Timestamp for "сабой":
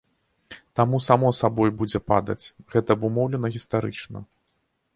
1.41-1.69